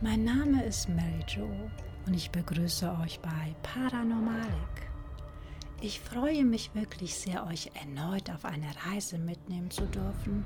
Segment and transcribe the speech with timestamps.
[0.00, 1.48] Mein Name ist Mary Jo
[2.06, 4.92] und ich begrüße euch bei Paranormalik.
[5.80, 10.44] Ich freue mich wirklich sehr, euch erneut auf eine Reise mitnehmen zu dürfen,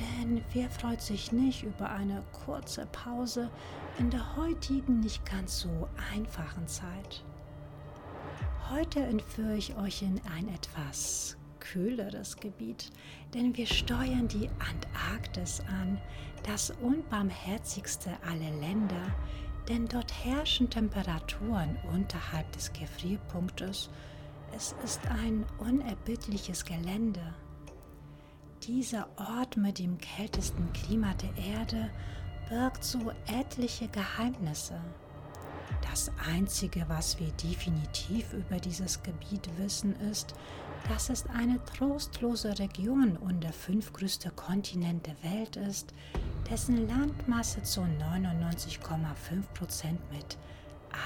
[0.00, 3.52] denn wer freut sich nicht über eine kurze Pause
[4.00, 7.22] in der heutigen nicht ganz so einfachen Zeit?
[8.68, 12.90] Heute entführe ich euch in ein etwas kühleres Gebiet,
[13.34, 15.98] denn wir steuern die Antarktis an,
[16.44, 19.06] das unbarmherzigste aller Länder,
[19.68, 23.90] denn dort herrschen Temperaturen unterhalb des Gefrierpunktes.
[24.54, 27.22] Es ist ein unerbittliches Gelände.
[28.64, 31.90] Dieser Ort mit dem kältesten Klima der Erde
[32.48, 34.80] birgt so etliche Geheimnisse.
[35.80, 40.34] Das Einzige, was wir definitiv über dieses Gebiet wissen, ist,
[40.88, 45.94] dass es eine trostlose Region und der fünftgrößte Kontinent der Welt ist,
[46.50, 48.78] dessen Landmasse zu 99,5
[49.54, 50.36] Prozent mit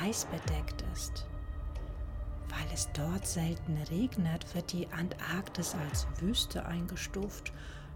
[0.02, 1.26] Eis bedeckt ist.
[2.48, 7.52] Weil es dort selten regnet, wird die Antarktis als Wüste eingestuft.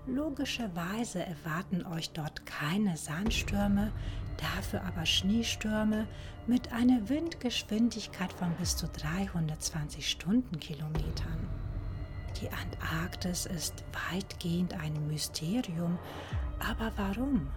[0.07, 3.93] Logischerweise erwarten euch dort keine Sandstürme,
[4.41, 6.07] dafür aber Schneestürme
[6.47, 11.49] mit einer Windgeschwindigkeit von bis zu 320 Stundenkilometern.
[12.41, 15.99] Die Antarktis ist weitgehend ein Mysterium,
[16.59, 17.49] aber warum?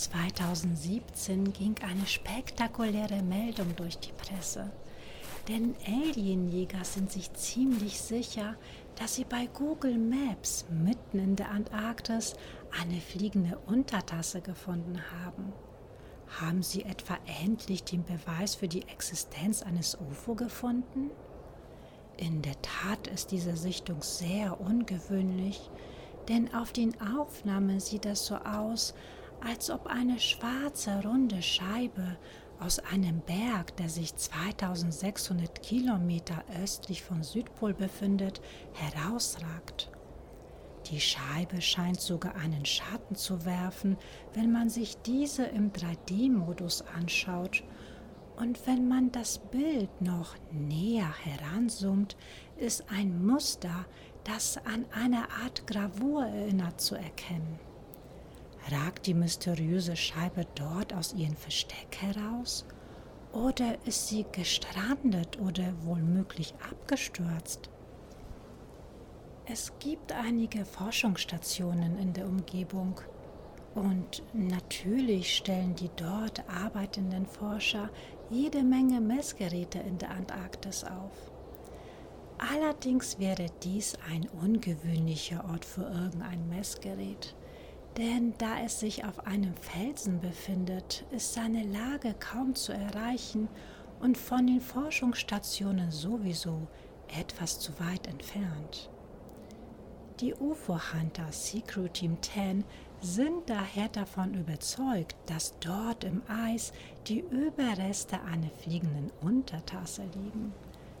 [0.00, 4.70] 2017 ging eine spektakuläre Meldung durch die Presse.
[5.48, 8.56] Denn Alienjäger sind sich ziemlich sicher,
[8.96, 12.34] dass sie bei Google Maps mitten in der Antarktis
[12.80, 15.52] eine fliegende Untertasse gefunden haben.
[16.40, 21.10] Haben sie etwa endlich den Beweis für die Existenz eines UFO gefunden?
[22.16, 25.70] In der Tat ist diese Sichtung sehr ungewöhnlich,
[26.28, 28.94] denn auf den Aufnahmen sieht es so aus,
[29.46, 32.16] als ob eine schwarze runde Scheibe
[32.60, 38.40] aus einem Berg, der sich 2600 Kilometer östlich vom Südpol befindet,
[38.74, 39.90] herausragt.
[40.90, 43.96] Die Scheibe scheint sogar einen Schatten zu werfen,
[44.34, 47.62] wenn man sich diese im 3D-Modus anschaut.
[48.36, 52.16] Und wenn man das Bild noch näher heranzoomt,
[52.56, 53.86] ist ein Muster,
[54.24, 57.69] das an eine Art Gravur erinnert, zu erkennen.
[58.68, 62.66] Ragt die mysteriöse Scheibe dort aus ihrem Versteck heraus?
[63.32, 67.70] Oder ist sie gestrandet oder womöglich abgestürzt?
[69.46, 73.00] Es gibt einige Forschungsstationen in der Umgebung
[73.74, 77.88] und natürlich stellen die dort arbeitenden Forscher
[78.30, 81.32] jede Menge Messgeräte in der Antarktis auf.
[82.38, 87.36] Allerdings wäre dies ein ungewöhnlicher Ort für irgendein Messgerät.
[88.00, 93.46] Denn da es sich auf einem Felsen befindet, ist seine Lage kaum zu erreichen
[94.00, 96.66] und von den Forschungsstationen sowieso
[97.18, 98.88] etwas zu weit entfernt.
[100.20, 102.64] Die UFO-Hunter Secret Team 10
[103.02, 106.72] sind daher davon überzeugt, dass dort im Eis
[107.06, 110.54] die Überreste einer fliegenden Untertasse liegen.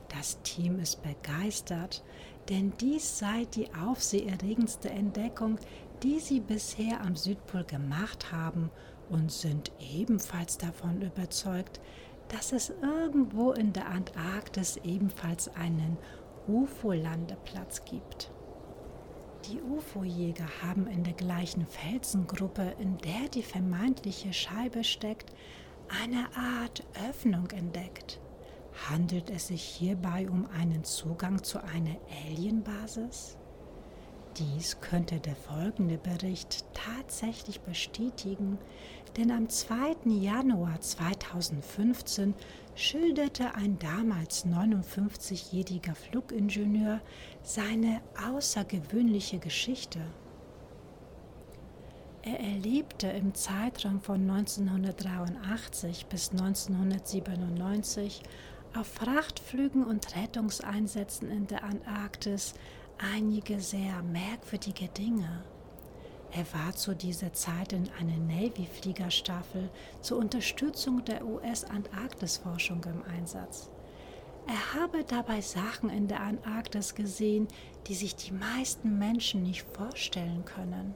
[0.08, 2.02] Das Team ist begeistert,
[2.50, 5.58] denn dies sei die aufseherregendste Entdeckung,
[6.02, 8.70] die sie bisher am Südpol gemacht haben
[9.08, 11.80] und sind ebenfalls davon überzeugt,
[12.28, 15.98] dass es irgendwo in der Antarktis ebenfalls einen
[16.46, 18.30] UFO-Landeplatz gibt.
[19.50, 25.32] Die UFO-Jäger haben in der gleichen Felsengruppe, in der die vermeintliche Scheibe steckt,
[26.02, 28.20] eine Art Öffnung entdeckt.
[28.88, 31.96] Handelt es sich hierbei um einen Zugang zu einer
[32.26, 33.39] Alienbasis?
[34.40, 38.58] Dies könnte der folgende Bericht tatsächlich bestätigen,
[39.18, 39.96] denn am 2.
[40.06, 42.32] Januar 2015
[42.74, 47.02] schilderte ein damals 59-jähriger Flugingenieur
[47.42, 48.00] seine
[48.30, 50.00] außergewöhnliche Geschichte.
[52.22, 58.22] Er erlebte im Zeitraum von 1983 bis 1997
[58.74, 62.54] auf Frachtflügen und Rettungseinsätzen in der Antarktis
[63.00, 65.44] einige sehr merkwürdige Dinge.
[66.32, 69.68] Er war zu dieser Zeit in einer Navy-Fliegerstaffel
[70.00, 73.68] zur Unterstützung der US-Antarktisforschung im Einsatz.
[74.46, 77.48] Er habe dabei Sachen in der Antarktis gesehen,
[77.86, 80.94] die sich die meisten Menschen nicht vorstellen können.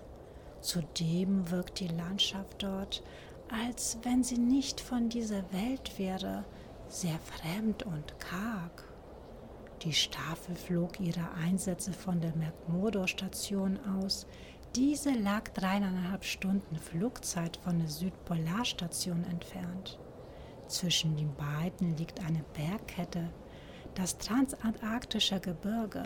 [0.60, 3.02] Zudem wirkt die Landschaft dort,
[3.50, 6.44] als wenn sie nicht von dieser Welt wäre,
[6.88, 8.94] sehr fremd und karg.
[9.84, 14.26] Die Staffel flog ihre Einsätze von der McMurdo-Station aus.
[14.75, 19.98] Diese lag dreieinhalb Stunden Flugzeit von der Südpolarstation entfernt.
[20.69, 23.28] Zwischen den beiden liegt eine Bergkette,
[23.94, 26.04] das transantarktische Gebirge.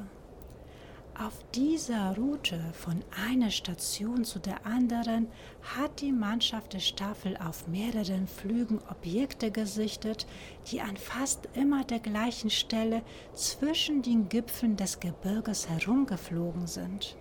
[1.20, 5.26] Auf dieser Route von einer Station zu der anderen
[5.62, 10.28] hat die Mannschaft der Staffel auf mehreren Flügen Objekte gesichtet,
[10.70, 13.02] die an fast immer der gleichen Stelle
[13.34, 17.16] zwischen den Gipfeln des Gebirges herumgeflogen sind.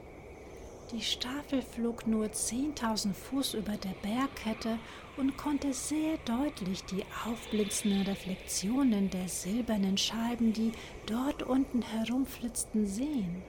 [0.92, 4.78] Die Staffel flog nur 10.000 Fuß über der Bergkette
[5.18, 10.72] und konnte sehr deutlich die aufblitzenden Reflexionen der silbernen Scheiben, die
[11.08, 13.42] dort unten herumflitzten, sehen.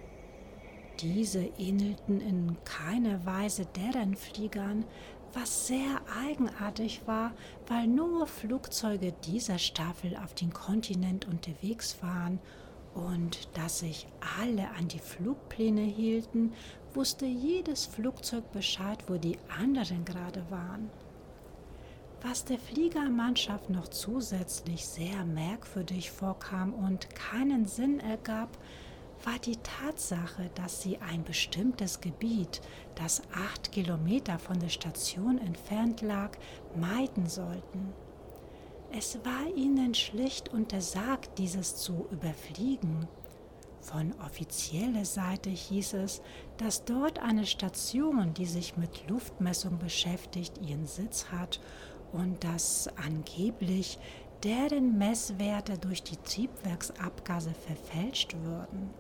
[1.01, 4.85] Diese ähnelten in keiner Weise deren Fliegern,
[5.33, 7.33] was sehr eigenartig war,
[7.69, 12.41] weil nur Flugzeuge dieser Staffel auf dem Kontinent unterwegs waren
[12.95, 14.09] und dass sich
[14.41, 16.53] alle an die Flugpläne hielten,
[16.95, 20.91] wusste jedes Flugzeug Bescheid, wo die anderen gerade waren.
[22.23, 28.59] Was der Fliegermannschaft noch zusätzlich sehr merkwürdig vorkam und keinen Sinn ergab,
[29.25, 32.61] war die Tatsache, dass sie ein bestimmtes Gebiet,
[32.95, 36.37] das acht Kilometer von der Station entfernt lag,
[36.77, 37.93] meiden sollten.
[38.91, 43.07] Es war ihnen schlicht untersagt, dieses zu überfliegen.
[43.81, 46.23] Von offizieller Seite hieß es,
[46.57, 51.61] dass dort eine Station, die sich mit Luftmessung beschäftigt, ihren Sitz hat
[52.13, 53.99] und dass angeblich
[54.43, 58.91] deren Messwerte durch die Triebwerksabgase verfälscht würden.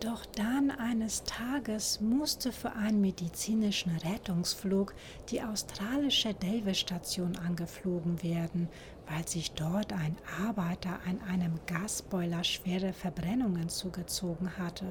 [0.00, 4.94] Doch dann eines Tages musste für einen medizinischen Rettungsflug
[5.28, 8.70] die australische Davis-Station angeflogen werden,
[9.06, 14.86] weil sich dort ein Arbeiter an einem Gasboiler schwere Verbrennungen zugezogen hatte.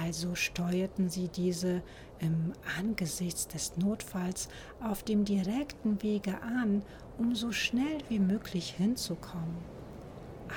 [0.00, 1.82] Also steuerten sie diese
[2.20, 4.48] im Angesicht des Notfalls
[4.80, 6.84] auf dem direkten Wege an,
[7.18, 9.75] um so schnell wie möglich hinzukommen.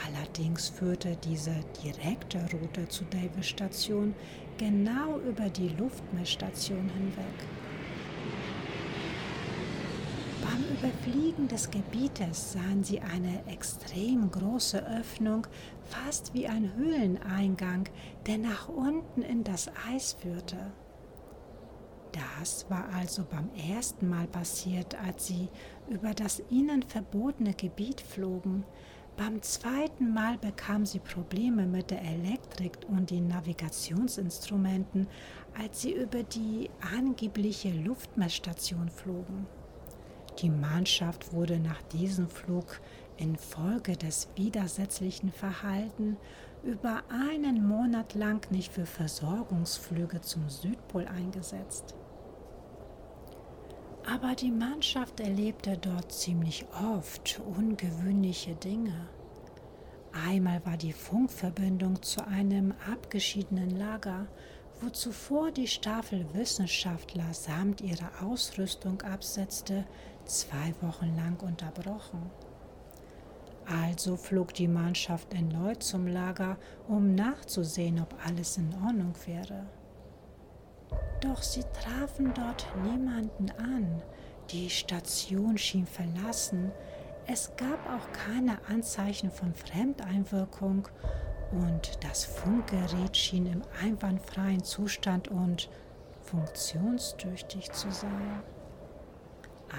[0.07, 4.13] Allerdings führte diese direkte Route zur Davis-Station
[4.57, 7.25] genau über die Luftmessstation hinweg.
[10.41, 15.47] Beim Überfliegen des Gebietes sahen sie eine extrem große Öffnung,
[15.85, 17.89] fast wie ein Höhleneingang,
[18.27, 20.57] der nach unten in das Eis führte.
[22.39, 25.49] Das war also beim ersten Mal passiert, als sie
[25.89, 28.65] über das ihnen verbotene Gebiet flogen,
[29.19, 35.07] beim zweiten Mal bekam sie Probleme mit der Elektrik und den Navigationsinstrumenten,
[35.61, 39.45] als sie über die angebliche Luftmessstation flogen.
[40.41, 42.79] Die Mannschaft wurde nach diesem Flug
[43.17, 46.17] infolge des widersetzlichen Verhaltens
[46.63, 51.93] über einen Monat lang nicht für Versorgungsflüge zum Südpol eingesetzt.
[54.11, 59.07] Aber die Mannschaft erlebte dort ziemlich oft ungewöhnliche Dinge.
[60.27, 64.25] Einmal war die Funkverbindung zu einem abgeschiedenen Lager,
[64.81, 69.85] wo zuvor die Staffel Wissenschaftler samt ihrer Ausrüstung absetzte,
[70.25, 72.31] zwei Wochen lang unterbrochen.
[73.67, 79.67] Also flog die Mannschaft erneut zum Lager, um nachzusehen, ob alles in Ordnung wäre.
[81.21, 84.01] Doch sie trafen dort niemanden an.
[84.51, 86.71] Die Station schien verlassen.
[87.27, 90.87] Es gab auch keine Anzeichen von Fremdeinwirkung
[91.51, 95.69] und das Funkgerät schien im einwandfreien Zustand und
[96.23, 98.43] funktionstüchtig zu sein.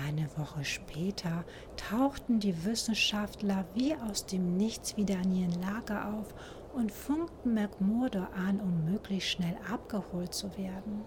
[0.07, 1.45] Eine Woche später
[1.77, 6.35] tauchten die Wissenschaftler wie aus dem Nichts wieder an ihren Lager auf
[6.75, 11.05] und funkten McMurdo an, um möglichst schnell abgeholt zu werden.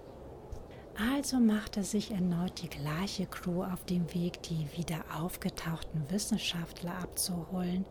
[0.96, 7.86] Also machte sich erneut die gleiche Crew auf den Weg, die wieder aufgetauchten Wissenschaftler abzuholen,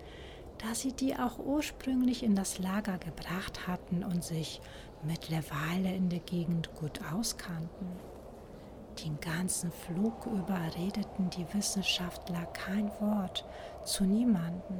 [0.59, 4.61] da sie die auch ursprünglich in das Lager gebracht hatten und sich
[5.03, 7.89] mittlerweile in der Gegend gut auskannten.
[9.05, 13.45] Den ganzen Flug über redeten die Wissenschaftler kein Wort
[13.85, 14.79] zu niemanden.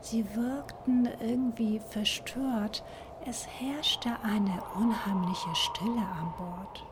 [0.00, 2.84] Sie wirkten irgendwie verstört,
[3.26, 6.84] es herrschte eine unheimliche Stille an Bord.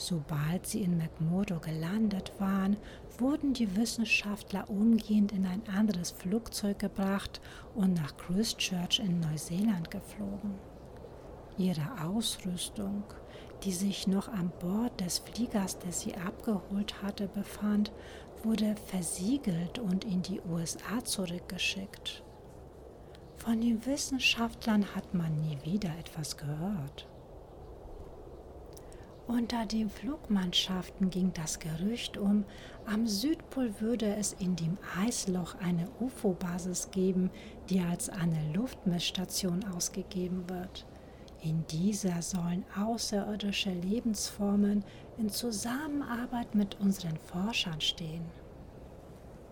[0.00, 2.76] Sobald sie in McMurdo gelandet waren,
[3.18, 7.40] wurden die Wissenschaftler umgehend in ein anderes Flugzeug gebracht
[7.74, 10.54] und nach Christchurch in Neuseeland geflogen.
[11.58, 13.02] Ihre Ausrüstung,
[13.64, 17.90] die sich noch an Bord des Fliegers, der sie abgeholt hatte, befand,
[18.44, 22.22] wurde versiegelt und in die USA zurückgeschickt.
[23.34, 27.08] Von den Wissenschaftlern hat man nie wieder etwas gehört.
[29.28, 32.46] Unter den Flugmannschaften ging das Gerücht um,
[32.86, 37.28] am Südpol würde es in dem Eisloch eine UFO-Basis geben,
[37.68, 40.86] die als eine Luftmessstation ausgegeben wird.
[41.42, 44.82] In dieser sollen außerirdische Lebensformen
[45.18, 48.24] in Zusammenarbeit mit unseren Forschern stehen.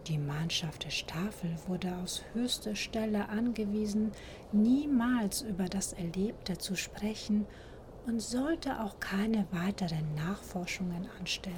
[0.06, 4.12] Die Mannschaft der Staffel wurde aus höchster Stelle angewiesen,
[4.52, 7.44] niemals über das Erlebte zu sprechen
[8.06, 11.56] und sollte auch keine weiteren Nachforschungen anstellen.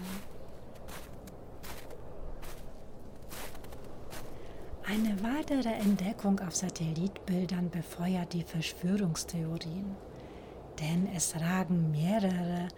[4.86, 9.94] Eine weitere Entdeckung auf Satellitbildern befeuert die Verschwörungstheorien.
[10.80, 12.68] Denn es ragen mehrere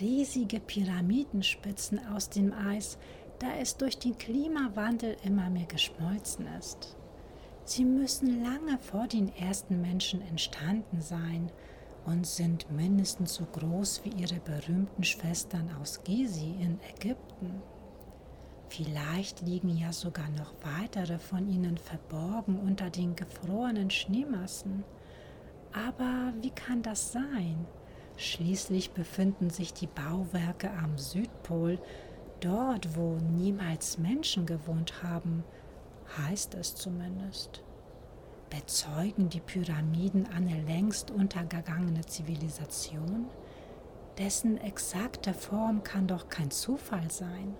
[0.00, 2.98] riesige Pyramidenspitzen aus dem Eis,
[3.38, 6.96] da es durch den Klimawandel immer mehr geschmolzen ist.
[7.64, 11.52] Sie müssen lange vor den ersten Menschen entstanden sein
[12.06, 17.62] und sind mindestens so groß wie ihre berühmten Schwestern aus Gizi in Ägypten.
[18.68, 24.84] Vielleicht liegen ja sogar noch weitere von ihnen verborgen unter den gefrorenen Schneemassen.
[25.72, 27.66] Aber wie kann das sein?
[28.16, 31.78] Schließlich befinden sich die Bauwerke am Südpol,
[32.40, 35.42] dort wo niemals Menschen gewohnt haben,
[36.16, 37.62] heißt es zumindest
[38.50, 43.26] bezeugen die Pyramiden eine längst untergegangene Zivilisation?
[44.18, 47.54] Dessen exakte Form kann doch kein Zufall sein.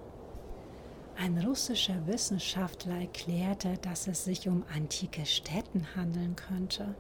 [1.16, 6.94] Ein russischer Wissenschaftler erklärte, dass es sich um antike Städten handeln könnte,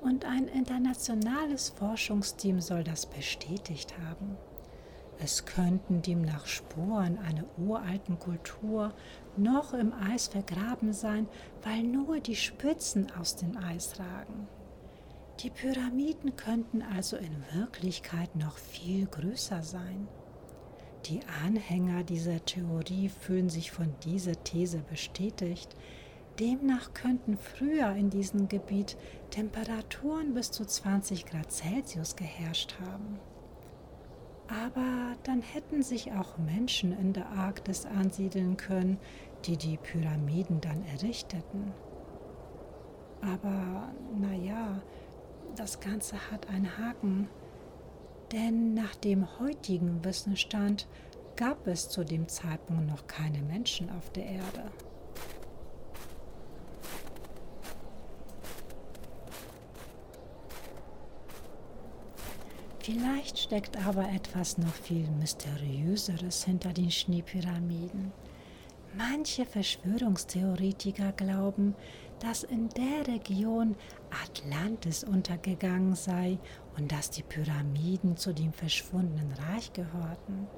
[0.00, 4.36] und ein internationales Forschungsteam soll das bestätigt haben.
[5.22, 8.94] Es könnten demnach Spuren einer uralten Kultur
[9.40, 11.26] noch im Eis vergraben sein,
[11.62, 14.48] weil nur die Spitzen aus dem Eis ragen.
[15.40, 20.06] Die Pyramiden könnten also in Wirklichkeit noch viel größer sein.
[21.06, 25.74] Die Anhänger dieser Theorie fühlen sich von dieser These bestätigt.
[26.38, 28.98] Demnach könnten früher in diesem Gebiet
[29.30, 33.18] Temperaturen bis zu 20 Grad Celsius geherrscht haben.
[34.50, 38.98] Aber dann hätten sich auch Menschen in der Arktis ansiedeln können,
[39.44, 41.72] die die Pyramiden dann errichteten.
[43.22, 44.82] Aber naja,
[45.56, 47.28] das Ganze hat einen Haken,
[48.32, 50.88] denn nach dem heutigen Wissensstand
[51.36, 54.70] gab es zu dem Zeitpunkt noch keine Menschen auf der Erde.
[62.90, 68.12] Vielleicht steckt aber etwas noch viel Mysteriöseres hinter den Schneepyramiden.
[68.98, 71.76] Manche Verschwörungstheoretiker glauben,
[72.18, 73.76] dass in der Region
[74.24, 76.40] Atlantis untergegangen sei
[76.76, 80.48] und dass die Pyramiden zu dem verschwundenen Reich gehörten.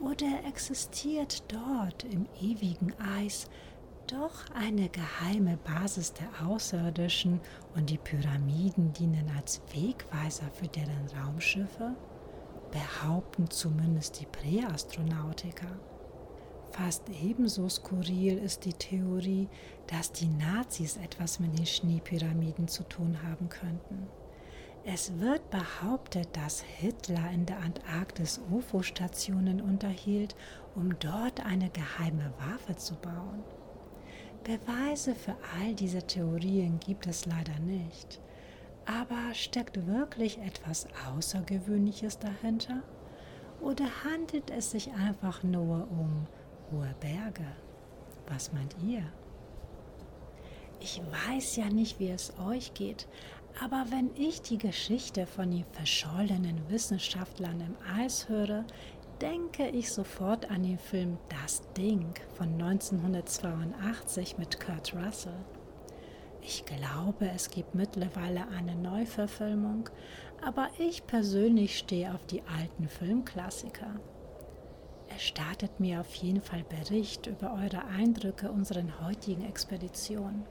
[0.00, 3.48] Oder existiert dort im ewigen Eis
[4.06, 7.40] doch eine geheime Basis der Außerirdischen
[7.74, 11.94] und die Pyramiden dienen als Wegweiser für deren Raumschiffe?
[12.70, 15.78] Behaupten zumindest die Präastronautiker.
[16.70, 19.48] Fast ebenso skurril ist die Theorie,
[19.88, 24.06] dass die Nazis etwas mit den Schneepyramiden zu tun haben könnten.
[24.84, 30.34] Es wird behauptet, dass Hitler in der Antarktis UFO-Stationen unterhielt,
[30.74, 33.44] um dort eine geheime Waffe zu bauen.
[34.42, 38.20] Beweise für all diese Theorien gibt es leider nicht.
[38.84, 42.82] Aber steckt wirklich etwas Außergewöhnliches dahinter?
[43.60, 46.26] Oder handelt es sich einfach nur um
[46.72, 47.46] hohe Berge?
[48.26, 49.04] Was meint ihr?
[50.80, 53.06] Ich weiß ja nicht, wie es euch geht,
[53.60, 58.64] aber wenn ich die Geschichte von den verschollenen Wissenschaftlern im Eis höre,
[59.22, 65.44] denke ich sofort an den Film Das Ding von 1982 mit Kurt Russell.
[66.40, 69.88] Ich glaube, es gibt mittlerweile eine Neuverfilmung,
[70.44, 73.94] aber ich persönlich stehe auf die alten Filmklassiker.
[75.08, 80.44] erstattet mir auf jeden Fall Bericht über eure Eindrücke unserer heutigen Expedition.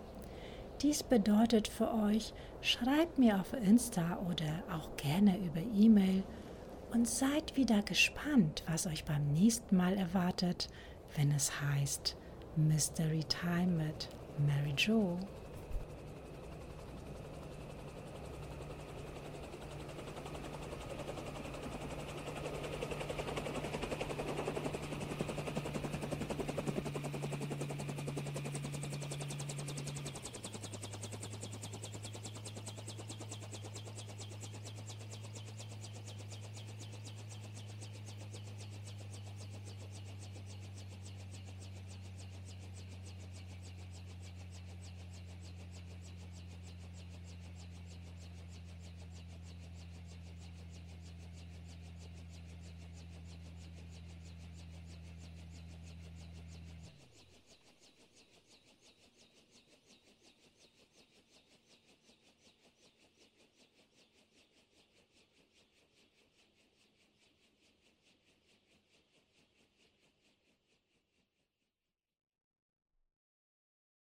[0.81, 6.23] Dies bedeutet für euch, schreibt mir auf Insta oder auch gerne über E-Mail
[6.91, 10.67] und seid wieder gespannt, was euch beim nächsten Mal erwartet,
[11.15, 12.15] wenn es heißt
[12.55, 14.10] Mystery Time mit
[14.45, 15.17] Mary Jo.